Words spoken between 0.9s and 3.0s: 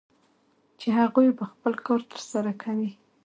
هغوی به خپل کار ترسره کوي